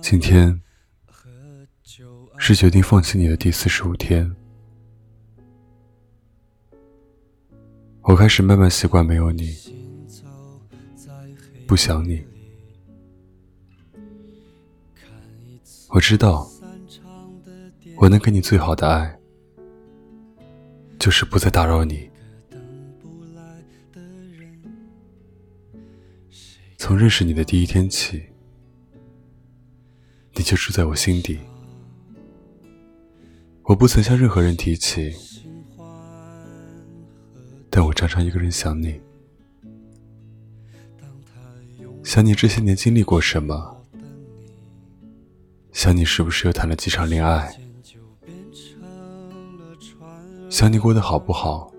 [0.00, 0.60] 今天
[2.36, 4.34] 是决定放弃你的第四十五天，
[8.02, 9.56] 我开始慢慢习惯没有你，
[11.68, 12.24] 不想你。
[15.90, 16.50] 我知道，
[17.96, 19.16] 我能给你最好的爱，
[20.98, 22.10] 就是不再打扰你。
[26.92, 28.22] 从认识你的第一天起，
[30.34, 31.38] 你就住在我心底。
[33.62, 35.10] 我不曾向任何人提起，
[37.70, 39.00] 但我常常一个人想你，
[42.04, 43.82] 想你这些年经历过什么。
[45.72, 47.58] 想你是不是又谈了几场恋爱？
[50.50, 51.71] 想你过得好不好？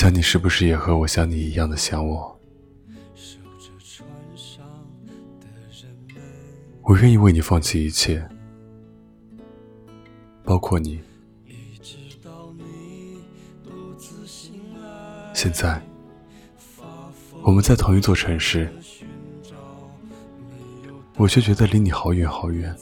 [0.00, 2.40] 想你是不是也和我想你一样的想我？
[6.80, 8.26] 我愿意为你放弃一切，
[10.42, 11.02] 包括你。
[15.34, 15.82] 现在，
[17.42, 18.72] 我们在同一座城市。
[21.16, 22.74] 我却觉得离你好远好远。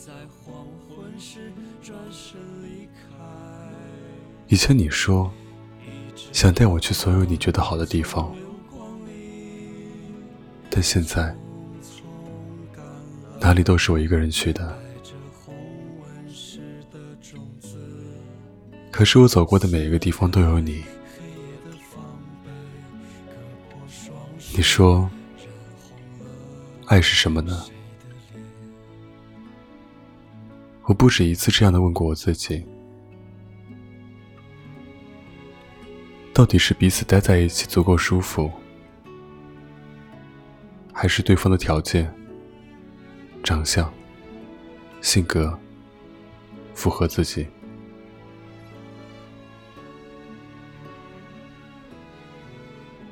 [4.46, 5.28] 以前你说
[6.38, 8.32] 想带我去所有你觉得好的地方，
[10.70, 11.34] 但现在
[13.40, 14.78] 哪里都是我一个人去的。
[18.92, 20.84] 可是我走过的每一个地方都有你。
[24.54, 25.10] 你说
[26.86, 27.64] 爱是什么呢？
[30.84, 32.64] 我不止一次这样的问过我自己：
[36.38, 38.48] 到底是彼此待在一起足够舒服，
[40.92, 42.08] 还是对方的条件、
[43.42, 43.92] 长相、
[45.00, 45.58] 性格
[46.74, 47.44] 符合自己？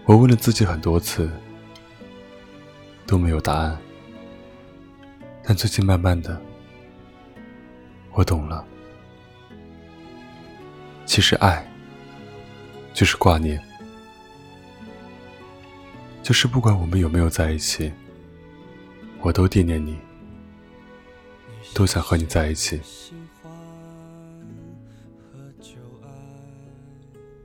[0.05, 1.29] 我问了自己很多次，
[3.09, 3.77] 都没有答案。
[5.43, 6.41] 但最近慢慢的。
[8.13, 8.65] 我懂了，
[11.05, 11.69] 其实爱
[12.97, 13.63] 就是挂念，
[16.23, 17.93] 就是不管我们有没有在一起，
[19.21, 19.99] 我都惦念你，
[21.75, 22.81] 都想和你在一起。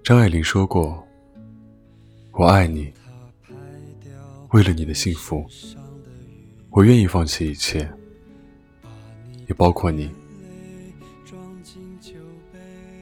[0.01, 1.05] 张爱玲说过
[2.31, 2.89] ：“我爱你，
[4.51, 5.45] 为了你的幸福，
[6.69, 7.91] 我愿意放弃一切，
[9.49, 10.09] 也包括你。”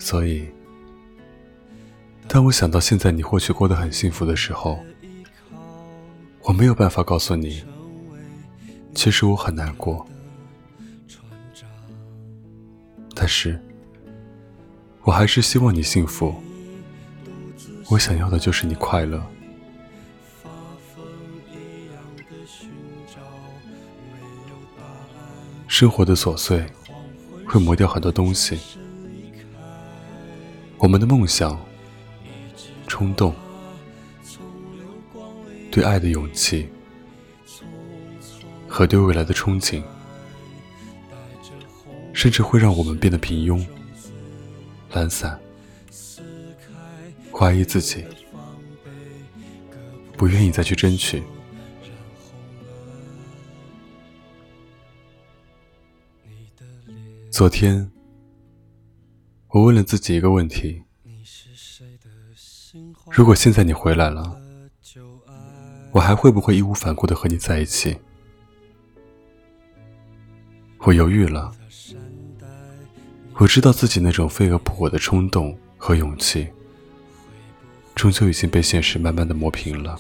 [0.02, 0.48] 所以，
[2.32, 4.80] 当我想到现在你或许过得很幸福的时候，
[6.44, 7.64] 我没有办法告诉你，
[8.94, 10.06] 其实我很难过。
[13.16, 13.60] 但是，
[15.02, 16.36] 我还是希望你幸福。
[17.90, 19.20] 我想要的就是你快乐。
[25.68, 26.64] 生活的琐碎
[27.48, 28.60] 会磨掉很多东西。
[30.78, 31.60] 我们的梦想、
[32.90, 33.34] 冲动、
[35.72, 36.68] 对爱的勇气
[38.68, 39.82] 和对未来的憧憬，
[42.12, 43.66] 甚至会让我们变得平庸、
[44.92, 45.40] 懒散、
[47.32, 48.04] 怀疑自己，
[50.18, 51.24] 不愿意再去争取。
[57.30, 57.90] 昨天。
[59.52, 60.84] 我问了自己一个问题：
[63.12, 64.40] 如果现在你回来了，
[65.92, 67.98] 我还会不会义无反顾的和你在一起？
[70.80, 71.52] 我犹豫了。
[73.36, 76.48] 我知道自己那种飞蛾扑火的冲动和勇气，
[77.96, 80.00] 终究已经被现实慢慢的磨平了。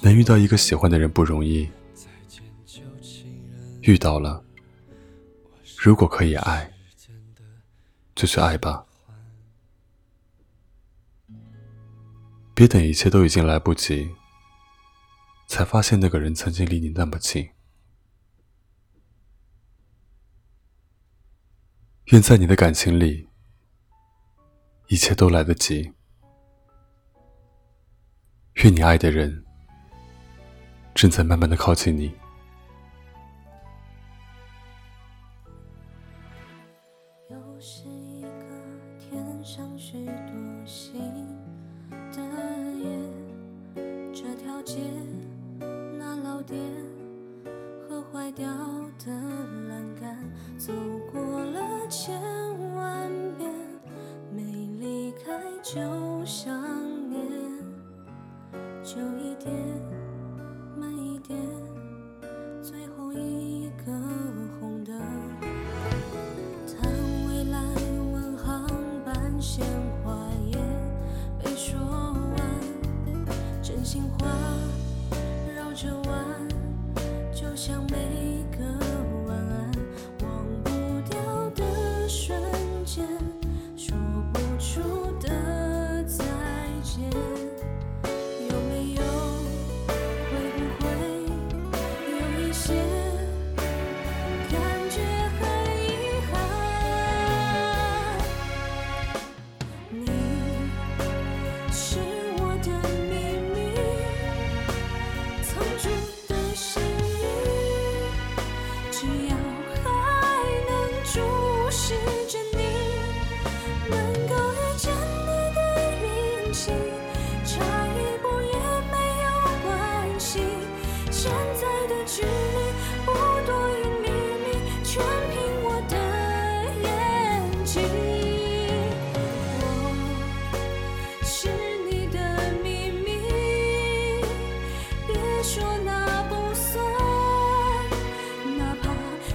[0.00, 1.68] 能遇到一个喜欢的人不容易。
[3.82, 4.42] 遇到了，
[5.84, 6.72] 如果可以爱，
[8.14, 8.86] 就去爱吧，
[12.54, 14.14] 别等一切都已经来不及，
[15.48, 17.50] 才发现那个人曾经离你那么近。
[22.12, 23.28] 愿在你的感情里，
[24.86, 25.92] 一切都来得及。
[28.62, 29.44] 愿你爱的人
[30.94, 32.21] 正在慢慢的靠近你。
[44.64, 45.11] 解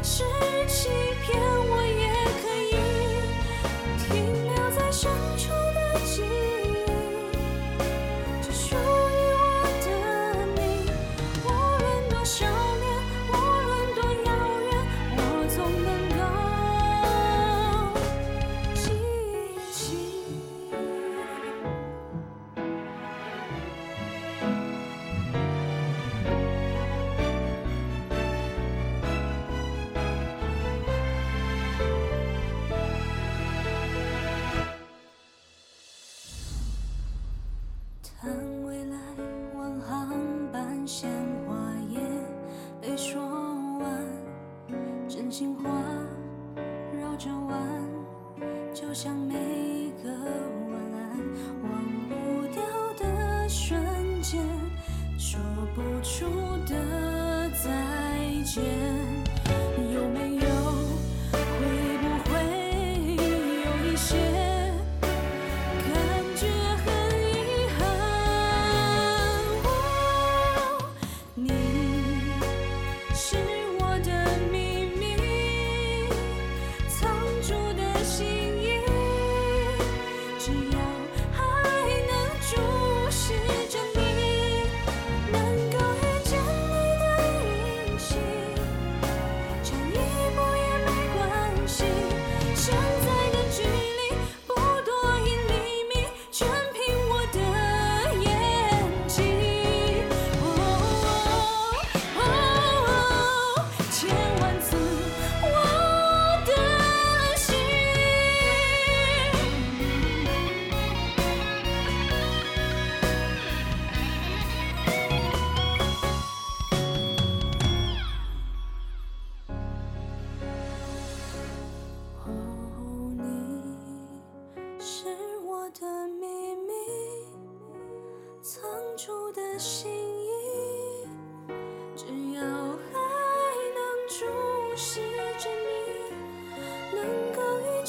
[0.08, 0.47] 是
[40.88, 41.27] 线，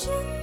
[0.02, 0.37] ฉั